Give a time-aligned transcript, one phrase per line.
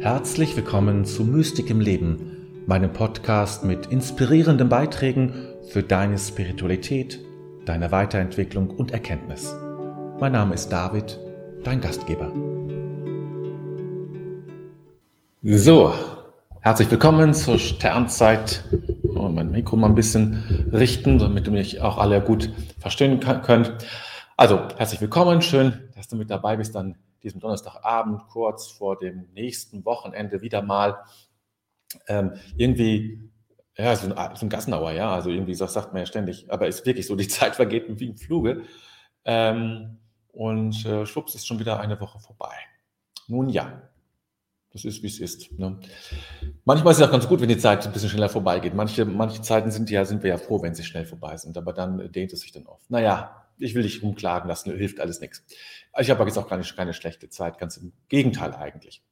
[0.00, 5.34] Herzlich willkommen zu Mystik im Leben, meinem Podcast mit inspirierenden Beiträgen
[5.68, 7.20] für deine Spiritualität,
[7.66, 9.54] deine Weiterentwicklung und Erkenntnis.
[10.18, 11.20] Mein Name ist David,
[11.64, 12.32] dein Gastgeber.
[15.42, 15.92] So,
[16.62, 18.64] herzlich willkommen zur Sternzeit.
[19.14, 23.74] Oh, mein Mikro mal ein bisschen richten, damit du mich auch alle gut verstehen könnt.
[24.38, 29.28] Also, herzlich willkommen, schön, dass du mit dabei bist an diesem Donnerstagabend, kurz vor dem
[29.32, 30.98] nächsten Wochenende wieder mal.
[32.06, 33.30] Ähm, irgendwie,
[33.76, 36.68] ja, so ein, so ein Gassenauer, ja, also irgendwie so sagt man ja ständig, aber
[36.68, 38.62] ist wirklich so, die Zeit vergeht wie im Fluge.
[39.24, 39.98] Ähm,
[40.32, 42.54] und äh, schwupps ist schon wieder eine Woche vorbei.
[43.26, 43.82] Nun ja,
[44.72, 45.58] das ist, wie es ist.
[45.58, 45.78] Ne?
[46.64, 48.74] Manchmal ist es auch ganz gut, wenn die Zeit ein bisschen schneller vorbeigeht.
[48.74, 51.72] Manche, manche Zeiten sind ja, sind wir ja froh, wenn sie schnell vorbei sind, aber
[51.72, 52.88] dann dehnt es sich dann oft.
[52.88, 55.44] Naja, ich will dich rumklagen lassen, hilft alles nichts.
[55.98, 59.02] Ich habe jetzt auch keine, keine schlechte Zeit, ganz im Gegenteil eigentlich.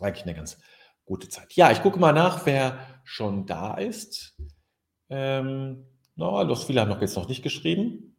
[0.00, 0.58] Eigentlich eine ganz
[1.04, 1.52] gute Zeit.
[1.54, 4.36] Ja, ich gucke mal nach, wer schon da ist.
[5.10, 8.16] Ähm, no, los, viele haben noch jetzt noch nicht geschrieben.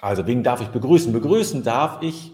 [0.00, 1.12] Also, wen darf ich begrüßen?
[1.12, 2.32] Begrüßen darf ich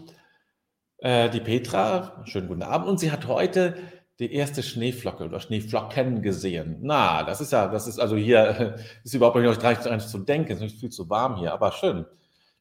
[0.98, 2.22] äh, die Petra.
[2.27, 2.89] Schönen guten Abend.
[2.89, 3.77] Und sie hat heute
[4.19, 6.78] die erste Schneeflocke oder Schneeflocken gesehen.
[6.83, 10.61] Na, das ist ja, das ist also hier, ist überhaupt nicht dran zu denken, es
[10.61, 12.05] ist viel zu warm hier, aber schön.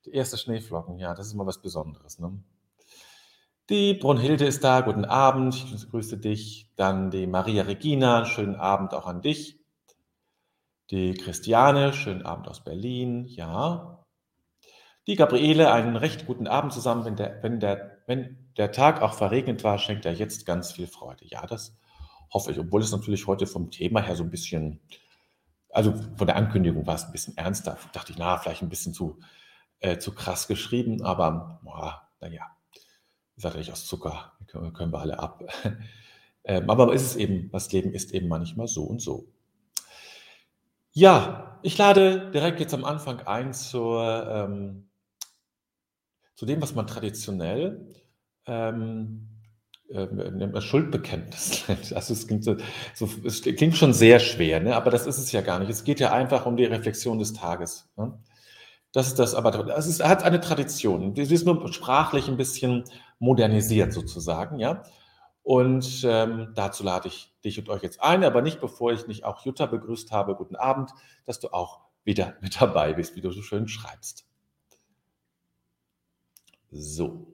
[0.05, 2.19] Die erste Schneeflocken, ja, das ist mal was Besonderes.
[2.19, 2.41] Ne?
[3.69, 6.69] Die Brunhilde ist da, guten Abend, ich grüße dich.
[6.75, 9.59] Dann die Maria Regina, schönen Abend auch an dich.
[10.89, 14.03] Die Christiane, schönen Abend aus Berlin, ja.
[15.05, 17.05] Die Gabriele, einen recht guten Abend zusammen.
[17.05, 20.87] Wenn der, wenn der, wenn der Tag auch verregnet war, schenkt er jetzt ganz viel
[20.87, 21.25] Freude.
[21.27, 21.77] Ja, das
[22.33, 24.79] hoffe ich, obwohl es natürlich heute vom Thema her so ein bisschen,
[25.69, 27.77] also von der Ankündigung war es ein bisschen ernster.
[27.93, 29.19] Dachte ich, na, vielleicht ein bisschen zu
[29.79, 31.59] äh, zu krass geschrieben, aber
[32.19, 32.43] naja,
[33.35, 35.43] ist natürlich aus Zucker, können, können wir alle ab.
[36.43, 39.27] ähm, aber ist es eben, das Leben ist eben manchmal so und so.
[40.91, 44.89] Ja, ich lade direkt jetzt am Anfang ein zur, ähm,
[46.35, 47.85] zu dem, was man traditionell
[48.47, 49.29] ähm,
[49.89, 51.63] äh, Schuldbekenntnis.
[51.95, 52.57] Also es klingt, so,
[52.93, 54.75] so, es klingt schon sehr schwer, ne?
[54.75, 55.69] aber das ist es ja gar nicht.
[55.69, 57.89] Es geht ja einfach um die Reflexion des Tages.
[57.95, 58.17] Ne?
[58.91, 61.13] Das ist das, aber das ist, hat eine Tradition.
[61.13, 62.85] Die ist nur sprachlich ein bisschen
[63.19, 64.83] modernisiert sozusagen, ja.
[65.43, 69.23] Und ähm, dazu lade ich dich und euch jetzt ein, aber nicht bevor ich nicht
[69.23, 70.35] auch Jutta begrüßt habe.
[70.35, 70.91] Guten Abend,
[71.25, 74.25] dass du auch wieder mit dabei bist, wie du so schön schreibst.
[76.71, 77.27] So.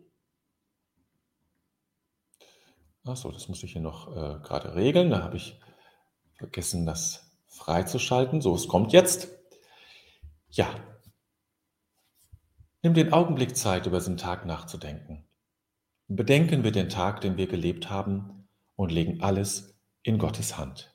[3.05, 5.11] Achso, das muss ich hier noch äh, gerade regeln.
[5.11, 5.59] Da habe ich
[6.33, 8.41] vergessen, das freizuschalten.
[8.41, 9.29] So, es kommt jetzt.
[10.49, 10.67] Ja,
[12.85, 15.27] Nimm den Augenblick Zeit, über diesen Tag nachzudenken.
[16.07, 20.94] Bedenken wir den Tag, den wir gelebt haben und legen alles in Gottes Hand.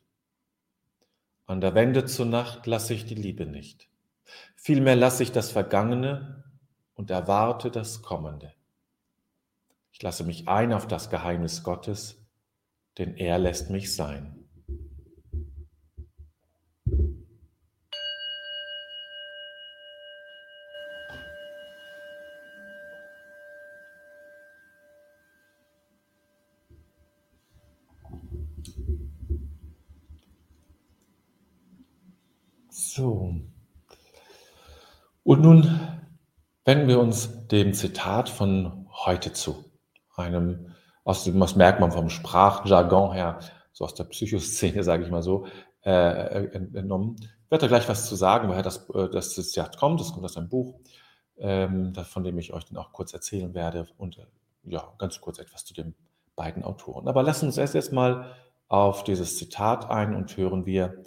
[1.45, 3.89] An der Wende zur Nacht lasse ich die Liebe nicht.
[4.55, 6.43] Vielmehr lasse ich das Vergangene
[6.93, 8.53] und erwarte das Kommende.
[9.91, 12.25] Ich lasse mich ein auf das Geheimnis Gottes,
[12.97, 14.41] denn er lässt mich sein.
[32.93, 33.35] So.
[35.23, 35.79] Und nun
[36.65, 39.63] wenden wir uns dem Zitat von heute zu.
[40.17, 40.73] Einem,
[41.05, 43.39] aus dem, das merkt man vom Sprachjargon her,
[43.71, 45.45] so aus der Psychoszene, sage ich mal so,
[45.85, 47.15] äh, entnommen.
[47.21, 50.01] Ich werde da gleich was zu sagen, woher das, äh, das Zitat kommt.
[50.01, 50.77] Das kommt aus einem Buch,
[51.37, 54.25] ähm, von dem ich euch dann auch kurz erzählen werde und äh,
[54.65, 55.95] ja, ganz kurz etwas zu den
[56.35, 57.07] beiden Autoren.
[57.07, 58.35] Aber lassen uns erst jetzt mal
[58.67, 61.05] auf dieses Zitat ein und hören wir,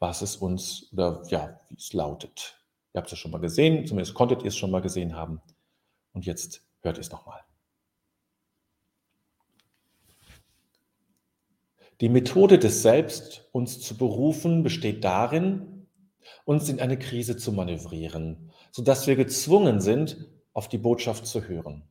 [0.00, 2.58] was es uns oder ja, wie es lautet.
[2.92, 5.40] Ihr habt es schon mal gesehen, zumindest konntet ihr es schon mal gesehen haben.
[6.12, 7.40] Und jetzt hört ihr es nochmal.
[12.00, 15.86] Die Methode des Selbst, uns zu berufen, besteht darin,
[16.46, 21.84] uns in eine Krise zu manövrieren, sodass wir gezwungen sind, auf die Botschaft zu hören.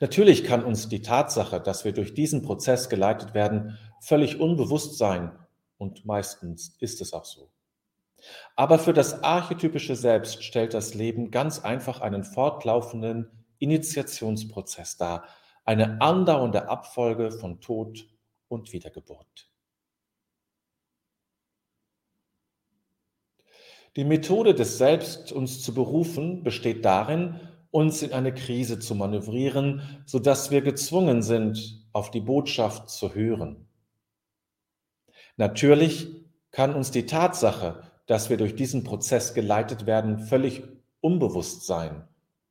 [0.00, 5.32] Natürlich kann uns die Tatsache, dass wir durch diesen Prozess geleitet werden, völlig unbewusst sein
[5.80, 7.50] und meistens ist es auch so.
[8.54, 15.24] Aber für das archetypische Selbst stellt das Leben ganz einfach einen fortlaufenden Initiationsprozess dar,
[15.64, 18.06] eine andauernde Abfolge von Tod
[18.48, 19.50] und Wiedergeburt.
[23.96, 27.40] Die Methode des Selbst, uns zu berufen, besteht darin,
[27.70, 33.69] uns in eine Krise zu manövrieren, sodass wir gezwungen sind, auf die Botschaft zu hören.
[35.40, 40.62] Natürlich kann uns die Tatsache, dass wir durch diesen Prozess geleitet werden, völlig
[41.00, 42.06] unbewusst sein.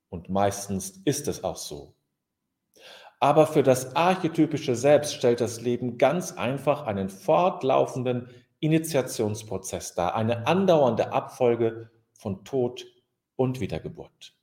[0.10, 1.94] Und meistens ist es auch so.
[3.20, 8.28] Aber für das archetypische Selbst stellt das Leben ganz einfach einen fortlaufenden
[8.60, 12.88] Initiationsprozess dar, eine andauernde Abfolge von Tod
[13.36, 14.34] und Wiedergeburt.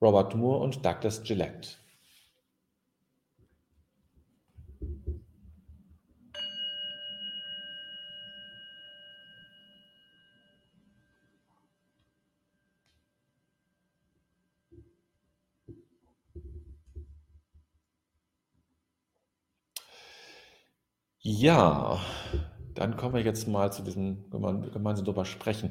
[0.00, 1.79] Robert Moore und Douglas Gillette.
[21.32, 22.00] Ja,
[22.74, 25.70] dann kommen wir jetzt mal zu diesem gemeinsam drüber sprechen.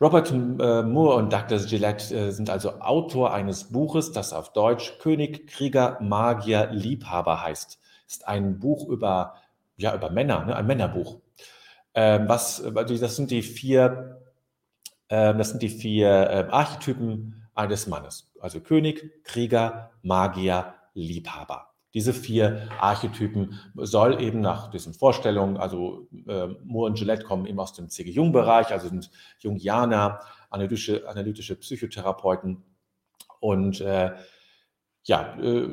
[0.00, 4.98] Robert äh, Moore und Douglas Gillette äh, sind also Autor eines Buches, das auf Deutsch
[5.00, 7.80] König, Krieger, Magier, Liebhaber heißt.
[8.06, 9.34] Ist ein Buch über,
[9.76, 10.54] ja, über Männer, ne?
[10.54, 11.18] ein Männerbuch.
[11.94, 14.22] Ähm, was, das sind die vier,
[15.08, 18.30] äh, das sind die vier äh, Archetypen eines Mannes.
[18.40, 21.69] Also König, Krieger, Magier, Liebhaber.
[21.92, 27.58] Diese vier Archetypen soll eben nach diesen Vorstellungen, also äh, Moore und Gillette kommen eben
[27.58, 28.10] aus dem C.G.
[28.10, 29.10] Jung-Bereich, also sind
[29.40, 30.20] Jungianer,
[30.50, 32.62] analytische, analytische Psychotherapeuten.
[33.40, 34.12] Und äh,
[35.02, 35.68] ja, äh,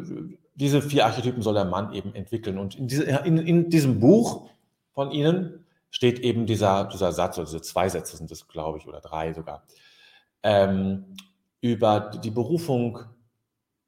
[0.56, 2.58] diese vier Archetypen soll der Mann eben entwickeln.
[2.58, 4.50] Und in, diese, in, in diesem Buch
[4.94, 9.02] von ihnen steht eben dieser, dieser Satz, also zwei Sätze sind es, glaube ich, oder
[9.02, 9.64] drei sogar,
[10.42, 11.16] ähm,
[11.62, 13.00] über die Berufung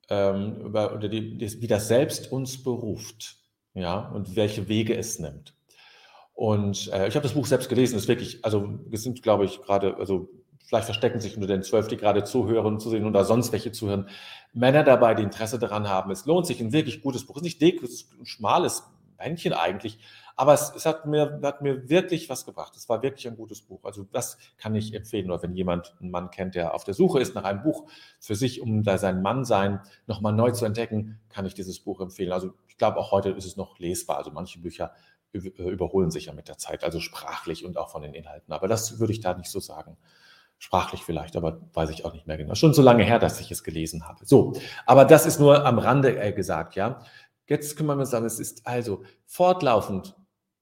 [0.09, 3.38] ähm, über, oder die, wie das Selbst uns beruft,
[3.73, 5.53] ja, und welche Wege es nimmt.
[6.33, 9.61] Und äh, ich habe das Buch selbst gelesen, ist wirklich, also es sind, glaube ich,
[9.61, 10.29] gerade, also
[10.65, 14.07] vielleicht verstecken sich unter den zwölf, die gerade zuhören, zusehen oder sonst welche zuhören,
[14.53, 16.11] Männer dabei, die Interesse daran haben.
[16.11, 17.35] Es lohnt sich, ein wirklich gutes Buch.
[17.35, 18.83] Es ist nicht dick, es ist ein schmales
[19.19, 19.99] Bändchen eigentlich,
[20.40, 22.73] aber es, es, hat, mir, hat mir wirklich was gebracht.
[22.78, 23.83] Es war wirklich ein gutes Buch.
[23.83, 25.30] Also das kann ich empfehlen.
[25.30, 28.35] Oder wenn jemand einen Mann kennt, der auf der Suche ist nach einem Buch für
[28.35, 32.31] sich, um da sein Mannsein nochmal neu zu entdecken, kann ich dieses Buch empfehlen.
[32.31, 34.18] Also ich glaube, auch heute ist es noch lesbar.
[34.18, 34.94] Also manche Bücher
[35.33, 38.54] äh, überholen sich ja mit der Zeit, also sprachlich und auch von den Inhalten.
[38.54, 39.97] Aber das würde ich da nicht so sagen.
[40.57, 42.54] Sprachlich vielleicht, aber weiß ich auch nicht mehr genau.
[42.56, 44.26] Schon so lange her, dass ich es gelesen habe.
[44.26, 44.54] So,
[44.85, 47.02] aber das ist nur am Rande äh, gesagt, ja.
[47.49, 50.15] Jetzt kümmern wir uns an, es ist also fortlaufend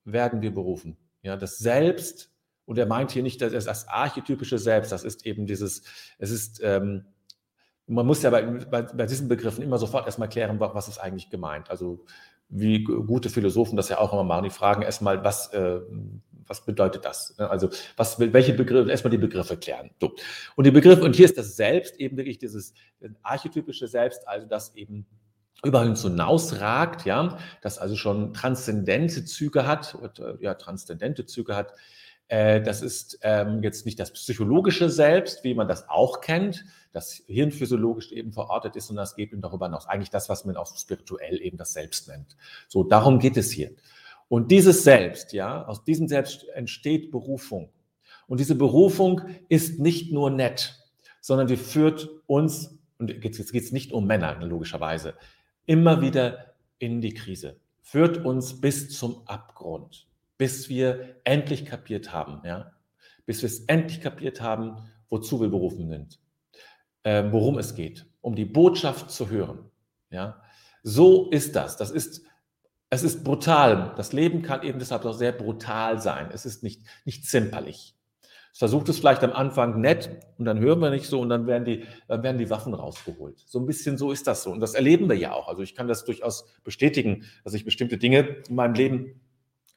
[0.06, 0.98] werden wir berufen.
[1.22, 2.32] Ja, das Selbst,
[2.66, 5.84] und er meint hier nicht das, das archetypische Selbst, das ist eben dieses,
[6.18, 7.06] es ist, ähm,
[7.88, 11.30] man muss ja bei, bei, bei, diesen Begriffen immer sofort erstmal klären, was ist eigentlich
[11.30, 11.70] gemeint.
[11.70, 12.06] Also
[12.50, 15.82] wie gute Philosophen das ja auch immer machen, die fragen erstmal, was, äh,
[16.48, 17.38] was bedeutet das?
[17.38, 19.92] Also was, welche Begriffe, erstmal die Begriffe klären.
[20.00, 20.16] So.
[20.56, 22.74] Und die Begriffe, und hier ist das Selbst eben wirklich dieses
[23.24, 25.06] archetypische Selbst, also das eben
[25.64, 31.74] überall hinausragt, ja, das also schon transzendente Züge hat, äh, ja, transzendente Züge hat.
[32.28, 37.24] Äh, das ist ähm, jetzt nicht das psychologische Selbst, wie man das auch kennt, das
[37.28, 39.88] hirnphysiologisch eben verortet ist, sondern es geht eben darüber hinaus.
[39.88, 42.36] Eigentlich das, was man auch spirituell eben das Selbst nennt.
[42.68, 43.72] So, darum geht es hier.
[44.30, 47.72] Und dieses Selbst, ja, aus diesem Selbst entsteht Berufung.
[48.28, 50.84] Und diese Berufung ist nicht nur nett,
[51.22, 55.14] sondern die führt uns, und jetzt geht es nicht um Männer, logischerweise,
[55.68, 60.08] immer wieder in die Krise, führt uns bis zum Abgrund,
[60.40, 62.72] bis wir endlich kapiert haben, ja,
[63.26, 64.78] bis wir es endlich kapiert haben,
[65.10, 66.20] wozu wir berufen sind,
[67.04, 69.70] äh, worum es geht, um die Botschaft zu hören.
[70.10, 70.42] Ja,
[70.84, 71.76] so ist das.
[71.76, 72.24] Das ist,
[72.90, 73.94] es ist brutal.
[73.98, 76.30] Das Leben kann eben deshalb auch sehr brutal sein.
[76.32, 77.97] Es ist nicht, nicht zimperlich.
[78.58, 80.10] Versucht es vielleicht am Anfang nett
[80.40, 83.44] und dann hören wir nicht so und dann werden die, dann werden die Waffen rausgeholt.
[83.46, 84.50] So ein bisschen so ist das so.
[84.50, 85.48] Und das erleben wir ja auch.
[85.48, 89.22] Also ich kann das durchaus bestätigen, dass ich bestimmte Dinge in meinem Leben,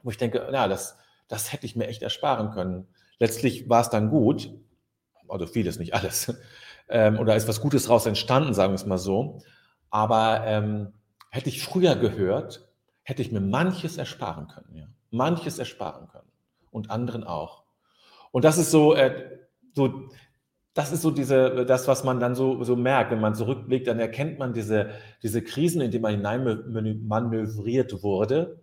[0.03, 0.97] wo ich denke, ja, das,
[1.29, 2.87] das hätte ich mir echt ersparen können.
[3.19, 4.51] Letztlich war es dann gut,
[5.29, 6.33] also vieles, nicht alles,
[6.89, 9.43] ähm, oder ist was Gutes daraus entstanden, sagen wir es mal so.
[9.91, 10.95] Aber ähm,
[11.31, 12.67] hätte ich früher gehört,
[13.03, 14.87] hätte ich mir manches ersparen können, ja.
[15.11, 16.31] Manches ersparen können.
[16.71, 17.60] Und anderen auch.
[18.31, 19.39] Und das ist so, äh,
[19.75, 20.09] so
[20.75, 23.11] das ist so diese, das, was man dann so, so merkt.
[23.11, 24.91] Wenn man zurückblickt, dann erkennt man diese,
[25.23, 28.63] diese Krisen, in die man hineinmanövriert wurde.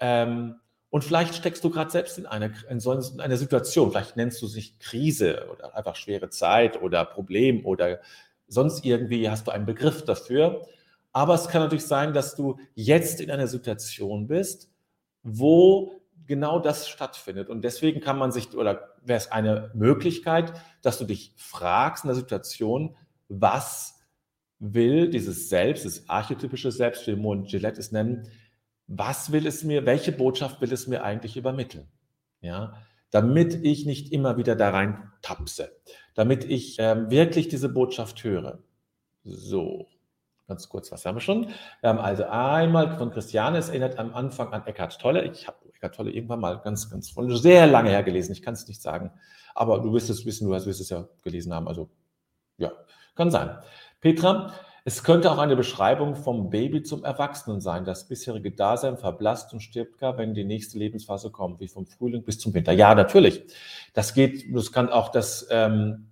[0.00, 0.56] Ähm,
[0.90, 3.90] und vielleicht steckst du gerade selbst in einer, in so einer Situation.
[3.90, 7.98] Vielleicht nennst du sich Krise oder einfach schwere Zeit oder Problem oder
[8.46, 10.64] sonst irgendwie hast du einen Begriff dafür.
[11.12, 14.70] Aber es kann natürlich sein, dass du jetzt in einer Situation bist,
[15.24, 17.48] wo genau das stattfindet.
[17.48, 20.52] Und deswegen kann man sich, oder wäre es eine Möglichkeit,
[20.82, 22.96] dass du dich fragst in der Situation,
[23.28, 24.00] was
[24.58, 28.28] will dieses Selbst, das archetypische Selbst, wie Mon Gillette es nennen,
[28.86, 31.88] was will es mir, welche Botschaft will es mir eigentlich übermitteln?
[32.40, 32.74] Ja,
[33.10, 35.80] damit ich nicht immer wieder da rein tapse,
[36.14, 38.58] damit ich ähm, wirklich diese Botschaft höre.
[39.22, 39.88] So,
[40.46, 41.48] ganz kurz, was haben wir schon?
[41.80, 45.24] Wir haben also einmal von Christiane, es erinnert am Anfang an Eckhart Tolle.
[45.24, 48.32] Ich habe Eckhart Tolle irgendwann mal ganz, ganz von sehr lange her gelesen.
[48.32, 49.10] Ich kann es nicht sagen,
[49.54, 51.68] aber du wirst es wissen, du wirst es ja gelesen haben.
[51.68, 51.90] Also
[52.56, 52.72] ja,
[53.14, 53.58] kann sein.
[54.00, 54.52] Petra,
[54.84, 57.84] es könnte auch eine Beschreibung vom Baby zum Erwachsenen sein.
[57.84, 62.22] Das bisherige Dasein verblasst und stirbt gar, wenn die nächste Lebensphase kommt, wie vom Frühling
[62.22, 62.72] bis zum Winter.
[62.72, 63.42] Ja, natürlich.
[63.94, 66.10] Das geht, das kann auch das, ähm,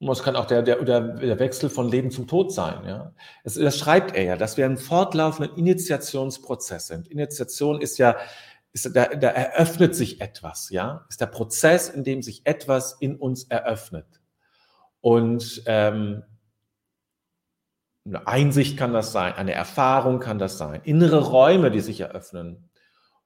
[0.00, 2.86] das kann auch der, der, der Wechsel von Leben zum Tod sein.
[2.86, 3.14] Ja?
[3.44, 7.08] Das, das schreibt er ja, dass wir einen fortlaufenden Initiationsprozess sind.
[7.08, 8.16] Initiation ist ja,
[8.74, 13.16] ist, da, da eröffnet sich etwas, ja, ist der Prozess, in dem sich etwas in
[13.16, 14.20] uns eröffnet.
[15.00, 16.24] Und ähm,
[18.04, 22.68] eine Einsicht kann das sein, eine Erfahrung kann das sein, innere Räume, die sich eröffnen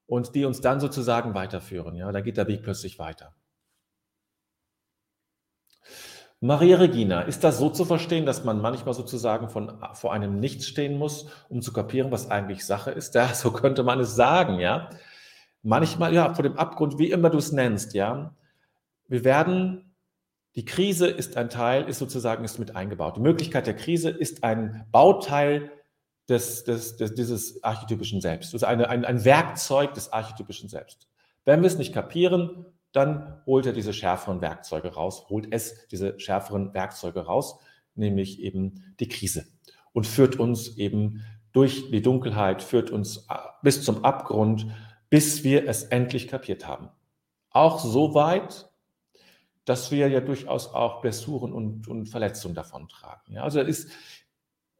[0.06, 1.96] und die uns dann sozusagen weiterführen.
[1.96, 3.34] Ja, da geht der Weg plötzlich weiter.
[6.40, 10.68] Maria Regina, ist das so zu verstehen, dass man manchmal sozusagen von, vor einem Nichts
[10.68, 13.16] stehen muss, um zu kapieren, was eigentlich Sache ist?
[13.16, 14.88] Ja, so könnte man es sagen, ja.
[15.62, 18.34] Manchmal, ja, vor dem Abgrund, wie immer du es nennst, ja.
[19.08, 19.88] Wir werden
[20.58, 23.16] die Krise ist ein Teil, ist sozusagen ist mit eingebaut.
[23.16, 25.70] Die Möglichkeit der Krise ist ein Bauteil
[26.28, 28.52] des, des, des dieses archetypischen Selbst.
[28.54, 31.06] Also eine, ein, ein Werkzeug des archetypischen Selbst.
[31.44, 36.18] Wenn wir es nicht kapieren, dann holt er diese schärferen Werkzeuge raus, holt es diese
[36.18, 37.60] schärferen Werkzeuge raus,
[37.94, 39.46] nämlich eben die Krise
[39.92, 43.28] und führt uns eben durch die Dunkelheit, führt uns
[43.62, 44.66] bis zum Abgrund,
[45.10, 46.90] bis wir es endlich kapiert haben.
[47.50, 48.70] Auch so weit,
[49.64, 53.34] dass wir ja durchaus auch Blessuren und, und Verletzungen davontragen.
[53.34, 53.42] Ja?
[53.42, 53.90] Also ist,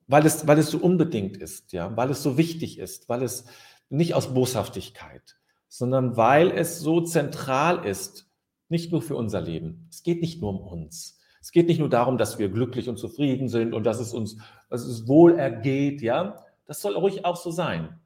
[0.07, 3.45] weil es, weil es so unbedingt ist, ja, weil es so wichtig ist, weil es
[3.91, 5.37] nicht aus Boshaftigkeit,
[5.69, 8.31] sondern weil es so zentral ist,
[8.71, 9.87] nicht nur für unser Leben.
[9.91, 11.19] Es geht nicht nur um uns.
[11.41, 14.39] Es geht nicht nur darum, dass wir glücklich und zufrieden sind und dass es uns,
[14.69, 16.45] dass es wohl ergeht, ja.
[16.67, 18.01] Das soll ruhig auch so sein.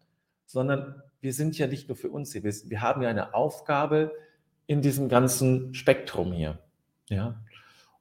[0.46, 2.42] Sondern wir sind ja nicht nur für uns hier.
[2.42, 4.12] Wir, haben ja eine Aufgabe
[4.66, 6.58] in diesem ganzen Spektrum hier.
[7.08, 7.40] Ja.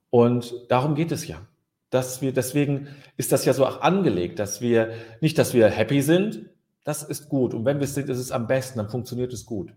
[0.09, 1.45] Und darum geht es ja.
[1.91, 2.87] Dass wir, deswegen
[3.17, 6.49] ist das ja so auch angelegt, dass wir nicht, dass wir happy sind,
[6.83, 7.53] das ist gut.
[7.53, 9.71] Und wenn wir es sind, ist es am besten, dann funktioniert es gut.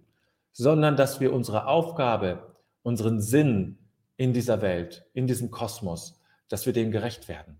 [0.53, 3.77] Sondern dass wir unsere Aufgabe, unseren Sinn
[4.17, 7.59] in dieser Welt, in diesem Kosmos, dass wir dem gerecht werden.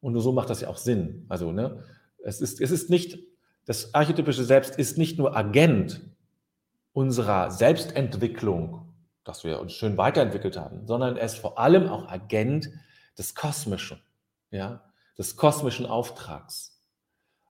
[0.00, 1.26] Und nur so macht das ja auch Sinn.
[1.28, 1.82] Also, ne,
[2.22, 3.18] es ist, es ist nicht,
[3.64, 6.00] das archetypische Selbst ist nicht nur Agent
[6.92, 8.92] unserer Selbstentwicklung
[9.24, 12.70] dass wir uns schön weiterentwickelt haben, sondern er ist vor allem auch Agent
[13.16, 14.00] des Kosmischen,
[14.50, 14.82] ja,
[15.16, 16.80] des kosmischen Auftrags.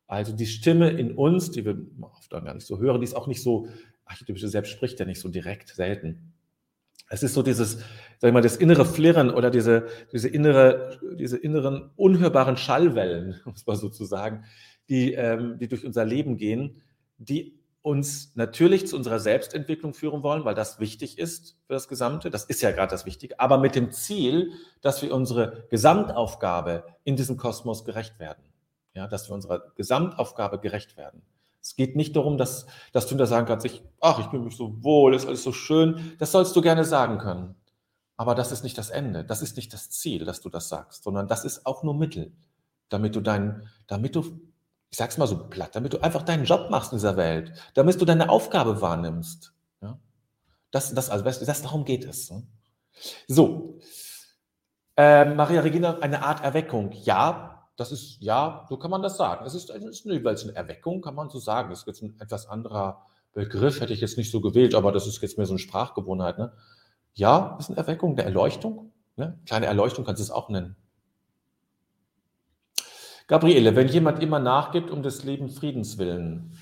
[0.07, 3.27] Also die Stimme in uns, die wir oft gar nicht so hören, die ist auch
[3.27, 3.69] nicht so,
[4.05, 6.35] archetypische Selbst spricht ja nicht so direkt, selten.
[7.09, 7.79] Es ist so dieses,
[8.19, 13.67] sag ich mal, das innere Flirren oder diese, diese innere, diese inneren unhörbaren Schallwellen, muss
[13.67, 14.45] man sozusagen,
[14.93, 16.83] die, ähm, die durch unser Leben gehen,
[17.17, 22.31] die uns natürlich zu unserer Selbstentwicklung führen wollen, weil das wichtig ist für das Gesamte.
[22.31, 27.17] Das ist ja gerade das Wichtige, aber mit dem Ziel, dass wir unsere Gesamtaufgabe in
[27.17, 28.45] diesem Kosmos gerecht werden.
[28.95, 31.23] Ja, dass wir unserer Gesamtaufgabe gerecht werden.
[31.63, 34.57] Es geht nicht darum, dass, dass du da sagen kannst, ich, ach, ich bin mich
[34.57, 36.13] so wohl, ist alles so schön.
[36.19, 37.55] Das sollst du gerne sagen können.
[38.19, 39.25] Aber das ist nicht das Ende.
[39.25, 42.33] Das ist nicht das Ziel, dass du das sagst, sondern das ist auch nur Mittel,
[42.91, 44.39] damit du dein, damit du,
[44.93, 47.99] ich sag's mal so platt, damit du einfach deinen Job machst in dieser Welt, damit
[47.99, 49.55] du deine Aufgabe wahrnimmst.
[49.81, 49.99] Ja?
[50.71, 52.31] Das, das, also, das, darum geht es.
[52.31, 52.47] Ne?
[53.27, 53.79] So.
[54.99, 56.93] Äh, Maria Regina, eine Art Erweckung.
[56.93, 59.47] Ja, das ist, ja, so kann man das sagen.
[59.47, 61.71] Es ist, es ist eine, eine Erweckung, kann man so sagen.
[61.71, 65.07] Das ist jetzt ein etwas anderer Begriff, hätte ich jetzt nicht so gewählt, aber das
[65.07, 66.37] ist jetzt mehr so eine Sprachgewohnheit.
[66.37, 66.53] Ne?
[67.15, 68.93] Ja, ist eine Erweckung, eine Erleuchtung.
[69.17, 69.41] Ne?
[69.47, 70.77] Kleine Erleuchtung kannst du es auch nennen.
[73.27, 76.59] Gabriele, wenn jemand immer nachgibt um des Lebens Friedens willen,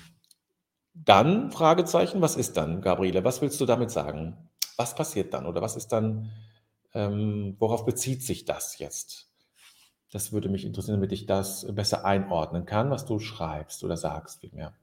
[0.93, 3.23] dann, Fragezeichen, was ist dann, Gabriele?
[3.23, 4.49] Was willst du damit sagen?
[4.77, 6.31] Was passiert dann oder was ist dann,
[6.93, 9.27] ähm, worauf bezieht sich das jetzt?
[10.11, 14.41] Das würde mich interessieren, damit ich das besser einordnen kann, was du schreibst oder sagst
[14.41, 14.73] vielmehr.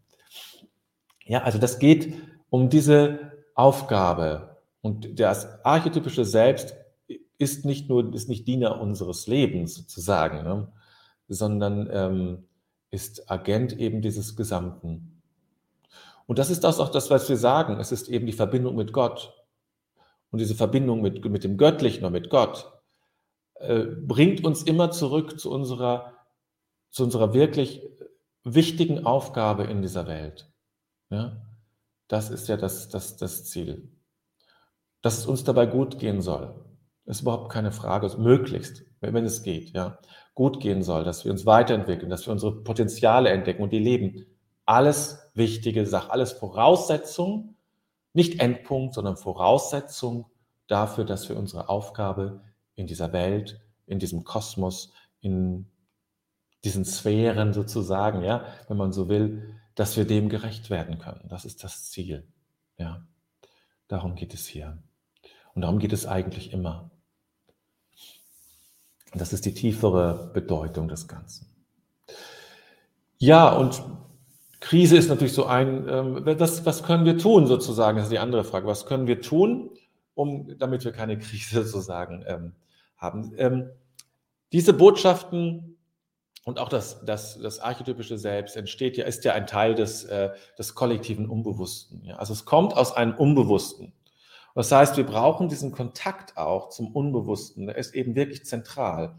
[1.24, 2.14] Ja, also das geht
[2.48, 6.74] um diese Aufgabe, und das archetypische Selbst
[7.38, 10.72] ist nicht nur, ist nicht Diener unseres Lebens sozusagen, ne?
[11.28, 12.48] Sondern ähm,
[12.90, 15.22] ist Agent eben dieses Gesamten.
[16.26, 17.78] Und das ist das auch das, was wir sagen.
[17.80, 19.34] Es ist eben die Verbindung mit Gott.
[20.30, 22.70] Und diese Verbindung mit, mit dem Göttlichen oder mit Gott
[23.54, 26.14] äh, bringt uns immer zurück zu unserer,
[26.90, 27.82] zu unserer wirklich
[28.44, 30.50] wichtigen Aufgabe in dieser Welt.
[31.10, 31.40] Ja?
[32.08, 33.90] Das ist ja das, das, das Ziel
[35.02, 36.54] dass es uns dabei gut gehen soll.
[37.06, 39.98] Ist überhaupt keine Frage, möglichst, wenn es geht, ja,
[40.38, 44.24] gut gehen soll, dass wir uns weiterentwickeln, dass wir unsere Potenziale entdecken und die leben.
[44.66, 47.56] Alles wichtige Sache, alles Voraussetzung,
[48.12, 50.26] nicht Endpunkt, sondern Voraussetzung
[50.68, 52.40] dafür, dass wir unsere Aufgabe
[52.76, 55.66] in dieser Welt, in diesem Kosmos, in
[56.62, 61.26] diesen Sphären sozusagen, ja, wenn man so will, dass wir dem gerecht werden können.
[61.28, 62.28] Das ist das Ziel,
[62.76, 63.04] ja.
[63.88, 64.78] Darum geht es hier.
[65.54, 66.92] Und darum geht es eigentlich immer.
[69.14, 71.46] Das ist die tiefere Bedeutung des Ganzen.
[73.18, 73.82] Ja, und
[74.60, 78.18] Krise ist natürlich so ein, ähm, was, was können wir tun sozusagen, das ist die
[78.18, 78.66] andere Frage.
[78.66, 79.70] Was können wir tun,
[80.14, 82.52] um, damit wir keine Krise sozusagen ähm,
[82.96, 83.32] haben?
[83.38, 83.70] Ähm,
[84.52, 85.76] diese Botschaften
[86.44, 90.30] und auch das, das, das archetypische Selbst entsteht ja, ist ja ein Teil des, äh,
[90.58, 92.02] des kollektiven Unbewussten.
[92.04, 92.16] Ja?
[92.16, 93.92] Also es kommt aus einem Unbewussten.
[94.58, 97.68] Das heißt, wir brauchen diesen Kontakt auch zum Unbewussten.
[97.68, 99.14] Der ist eben wirklich zentral.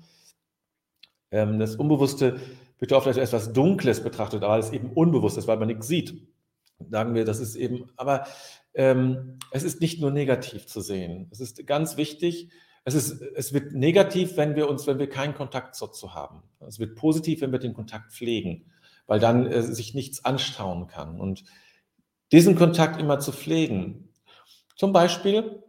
[1.32, 2.42] Ähm, das Unbewusste
[2.78, 6.28] wird oft als etwas Dunkles betrachtet, aber es eben unbewusst ist, weil man nichts sieht.
[6.90, 8.28] Sagen wir, das ist eben, aber
[8.74, 11.30] ähm, es ist nicht nur negativ zu sehen.
[11.32, 12.50] Es ist ganz wichtig,
[12.84, 16.44] es, ist, es wird negativ, wenn wir uns, wenn wir keinen Kontakt dazu haben.
[16.68, 18.74] Es wird positiv, wenn wir den Kontakt pflegen,
[19.08, 21.18] weil dann äh, sich nichts anstauen kann.
[21.18, 21.46] Und
[22.34, 24.09] diesen Kontakt immer zu pflegen,
[24.80, 25.62] zum Beispiel,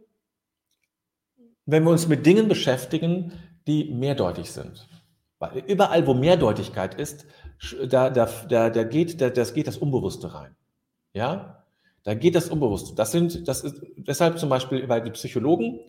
[1.65, 3.33] wenn wir uns mit Dingen beschäftigen,
[3.67, 4.87] die mehrdeutig sind.
[5.37, 7.25] Weil überall, wo Mehrdeutigkeit ist,
[7.89, 10.55] da, da, da, da geht, da, das geht das Unbewusste rein.
[11.11, 11.65] Ja?
[12.03, 12.95] Da geht das Unbewusste.
[12.95, 15.81] Das sind, das ist deshalb zum Beispiel bei den Psychologen,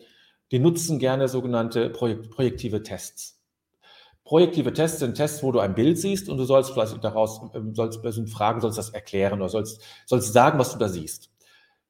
[0.51, 3.41] die nutzen gerne sogenannte Projek projektive Tests.
[4.25, 7.73] Projektive Tests sind Tests, wo du ein Bild siehst und du sollst vielleicht daraus, ähm,
[7.73, 11.32] sollst Fragen, sollst das erklären oder sollst, sollst sagen, was du da siehst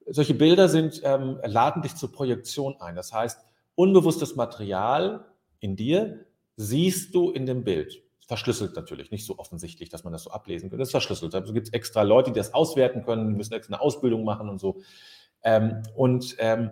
[0.06, 2.94] solche Bilder sind, ähm, laden dich zur Projektion ein.
[2.94, 3.40] Das heißt,
[3.74, 5.24] unbewusstes Material
[5.60, 8.02] in dir siehst du in dem Bild.
[8.26, 10.80] Verschlüsselt natürlich, nicht so offensichtlich, dass man das so ablesen könnte.
[10.80, 11.34] Das ist verschlüsselt.
[11.34, 14.48] Also gibt es extra Leute, die das auswerten können, die müssen extra eine Ausbildung machen
[14.48, 14.80] und so.
[15.42, 16.70] Ähm, und ähm,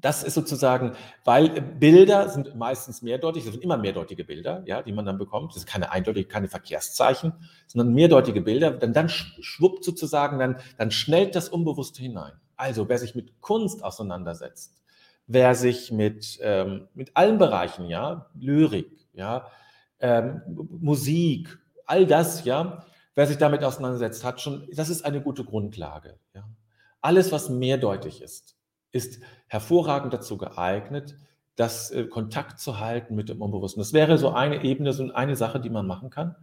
[0.00, 0.92] das ist sozusagen,
[1.24, 5.50] weil Bilder sind meistens mehrdeutig, das sind immer mehrdeutige Bilder, ja, die man dann bekommt.
[5.50, 7.32] Das ist keine eindeutige, keine Verkehrszeichen,
[7.66, 8.70] sondern mehrdeutige Bilder.
[8.70, 12.32] Dann, dann schwuppt sozusagen, dann, dann schnellt das Unbewusste hinein.
[12.56, 14.80] Also wer sich mit Kunst auseinandersetzt,
[15.26, 19.48] wer sich mit, ähm, mit allen Bereichen, ja, Lyrik, ja,
[20.00, 20.42] ähm,
[20.80, 22.84] Musik, all das, ja,
[23.14, 26.20] wer sich damit auseinandersetzt, hat schon, das ist eine gute Grundlage.
[26.34, 26.48] Ja.
[27.00, 28.57] Alles, was mehrdeutig ist,
[28.92, 31.16] ist hervorragend dazu geeignet,
[31.56, 33.80] das äh, Kontakt zu halten mit dem Unbewussten.
[33.80, 36.36] Das wäre so eine Ebene, so eine Sache, die man machen kann,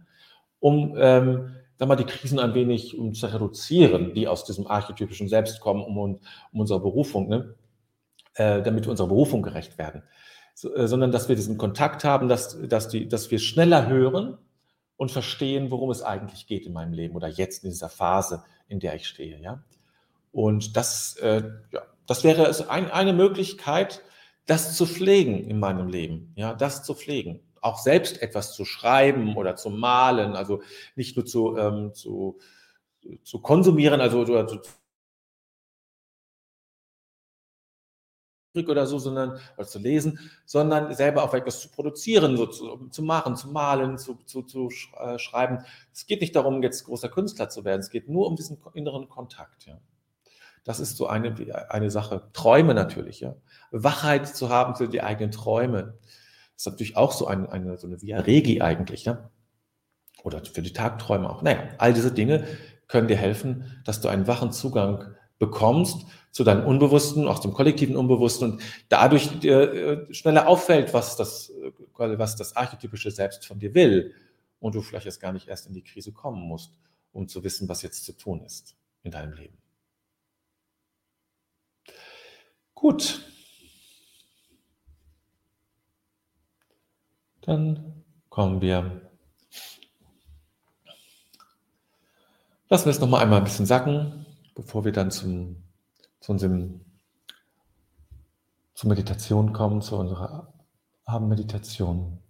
[0.60, 5.28] um ähm, sag mal, die Krisen ein wenig um zu reduzieren, die aus diesem archetypischen
[5.28, 6.20] Selbst kommen, um, um
[6.52, 7.54] unsere Berufung, ne?
[8.34, 10.02] äh, damit wir unserer Berufung gerecht werden.
[10.54, 14.38] So, äh, sondern dass wir diesen Kontakt haben, dass, dass, die, dass wir schneller hören
[14.96, 18.80] und verstehen, worum es eigentlich geht in meinem Leben oder jetzt in dieser Phase, in
[18.80, 19.38] der ich stehe.
[19.40, 19.62] Ja?
[20.32, 24.02] Und das, äh, ja, das wäre ein, eine Möglichkeit,
[24.46, 27.40] das zu pflegen in meinem Leben, ja, das zu pflegen.
[27.60, 30.62] Auch selbst etwas zu schreiben oder zu malen, also
[30.94, 32.38] nicht nur zu, ähm, zu
[33.22, 34.60] zu konsumieren, also, also
[38.68, 43.02] oder so, sondern oder zu lesen, sondern selber auch etwas zu produzieren, so zu, zu
[43.02, 45.62] machen, zu malen, zu, zu, zu äh, schreiben.
[45.92, 49.10] Es geht nicht darum, jetzt großer Künstler zu werden, es geht nur um diesen inneren
[49.10, 49.66] Kontakt.
[49.66, 49.78] Ja.
[50.66, 51.32] Das ist so eine,
[51.70, 52.28] eine Sache.
[52.32, 53.36] Träume natürlich, ja.
[53.70, 55.94] Wachheit zu haben für die eigenen Träume.
[56.54, 59.30] Das ist natürlich auch so eine, eine, so eine Via Regi eigentlich, ja.
[60.24, 61.40] Oder für die Tagträume auch.
[61.42, 62.44] Naja, all diese Dinge
[62.88, 67.94] können dir helfen, dass du einen wachen Zugang bekommst zu deinem Unbewussten, auch zum kollektiven
[67.94, 73.60] Unbewussten und dadurch dir äh, schneller auffällt, was das, äh, was das archetypische Selbst von
[73.60, 74.14] dir will
[74.58, 76.72] und du vielleicht erst gar nicht erst in die Krise kommen musst,
[77.12, 79.56] um zu wissen, was jetzt zu tun ist in deinem Leben.
[82.86, 83.20] Gut.
[87.40, 89.10] Dann kommen wir.
[92.68, 95.64] Lassen wir es noch mal einmal ein bisschen sacken bevor wir dann zum,
[96.20, 96.80] zu unserem,
[98.74, 100.54] zur Meditation kommen, zu unserer
[101.06, 102.22] Abendmeditation.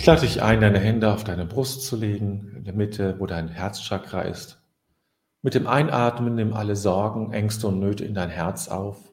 [0.00, 3.26] Ich lade dich ein, deine Hände auf deine Brust zu legen, in der Mitte, wo
[3.26, 4.62] dein Herzchakra ist.
[5.42, 9.12] Mit dem Einatmen nimm alle Sorgen, Ängste und Nöte in dein Herz auf,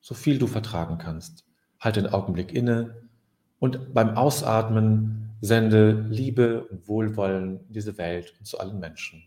[0.00, 1.44] so viel du vertragen kannst.
[1.78, 3.02] Halte einen Augenblick inne
[3.58, 9.24] und beim Ausatmen sende Liebe und Wohlwollen in diese Welt und zu allen Menschen.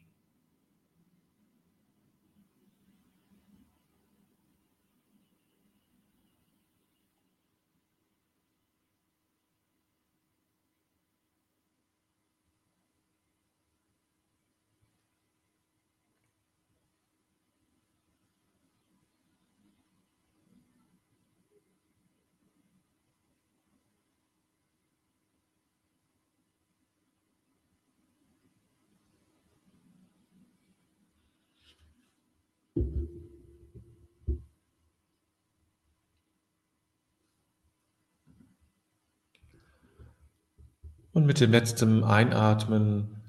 [41.16, 43.24] Und mit dem letzten Einatmen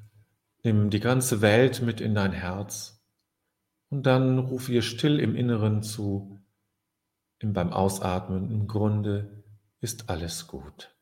[0.65, 3.01] nimm die ganze Welt mit in dein Herz
[3.91, 6.37] und dann rufe ihr still im Inneren zu,
[7.41, 9.45] beim Ausatmen, im Grunde
[9.81, 10.96] ist alles gut.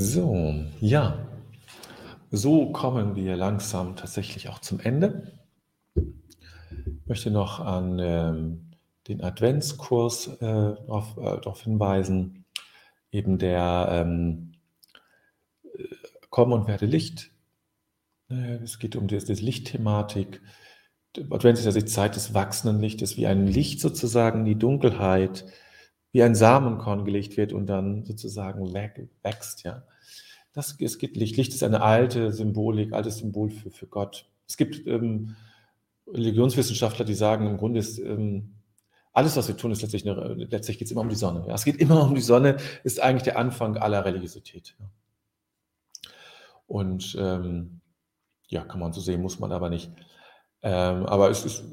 [0.00, 1.26] So, ja,
[2.30, 5.32] so kommen wir langsam tatsächlich auch zum Ende.
[5.96, 8.70] Ich möchte noch an ähm,
[9.08, 12.44] den Adventskurs äh, darauf, äh, darauf hinweisen,
[13.10, 14.52] eben der ähm,
[15.64, 15.82] äh,
[16.30, 17.32] Komm und werde Licht.
[18.30, 20.40] Äh, es geht um diese Lichtthematik.
[21.28, 25.44] Advent ist ja die Zeit des wachsenden Lichtes, wie ein Licht sozusagen die Dunkelheit
[26.12, 29.82] wie ein Samenkorn gelegt wird und dann sozusagen wächst, ja.
[30.54, 31.36] Das, es gibt Licht.
[31.36, 34.26] Licht ist eine alte Symbolik, altes Symbol für, für Gott.
[34.48, 35.36] Es gibt ähm,
[36.08, 38.54] Religionswissenschaftler, die sagen, im Grunde ist ähm,
[39.12, 41.44] alles, was wir tun, ist letztlich, letztlich geht es immer um die Sonne.
[41.46, 41.54] Ja.
[41.54, 44.74] Es geht immer um die Sonne, ist eigentlich der Anfang aller Religiosität.
[44.78, 44.90] Ja.
[46.66, 47.80] Und ähm,
[48.48, 49.90] ja, kann man so sehen, muss man aber nicht.
[50.62, 51.64] Ähm, aber es ist,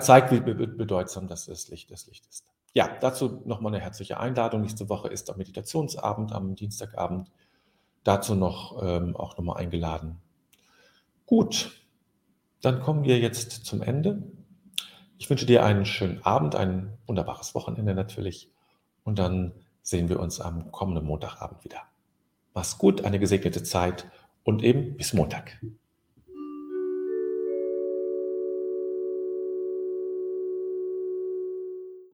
[0.00, 2.46] zeigt, wie bedeutsam das Licht, das Licht ist.
[2.72, 4.60] Ja, dazu nochmal eine herzliche Einladung.
[4.60, 7.30] Nächste Woche ist der Meditationsabend am Dienstagabend.
[8.04, 10.20] Dazu noch ähm, auch nochmal eingeladen.
[11.26, 11.72] Gut,
[12.60, 14.22] dann kommen wir jetzt zum Ende.
[15.18, 18.50] Ich wünsche dir einen schönen Abend, ein wunderbares Wochenende natürlich.
[19.04, 19.52] Und dann
[19.82, 21.82] sehen wir uns am kommenden Montagabend wieder.
[22.54, 24.10] Mach's gut, eine gesegnete Zeit
[24.44, 25.60] und eben bis Montag.